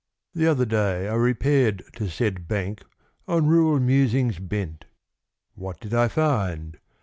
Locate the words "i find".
5.93-6.79